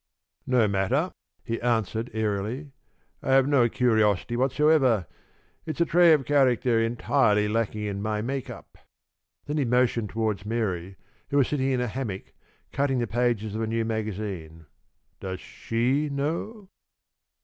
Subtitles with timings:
[0.47, 1.11] "No matter,"
[1.43, 2.71] he answered, airily.
[3.21, 5.05] "I have no curiosity whatsoever.
[5.67, 8.79] It's a trait of character entirely lacking in my make up."
[9.45, 10.95] Then he motioned toward Mary,
[11.29, 12.33] who was sitting in a hammock,
[12.71, 14.65] cutting the pages of a new magazine.
[15.19, 16.69] "Does she know?"